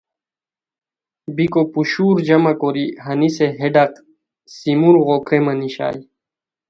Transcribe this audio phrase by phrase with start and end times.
[1.35, 3.93] بیکو پوشور جمع کوری ہنیسے ہے ڈاق
[4.55, 5.99] سیمُرغو کریمہ نیشائے